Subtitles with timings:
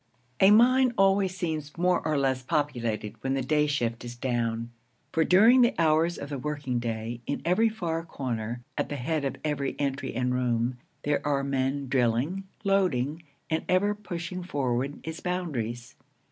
[0.39, 4.71] A mine always seems more or less populated when the day shift is down;
[5.11, 9.23] for during the hours of the working day, in every far corner, at the head
[9.25, 15.19] of every entry and room, there are men drilling, loading, and ever pushing forward its
[15.19, 15.93] boundaries.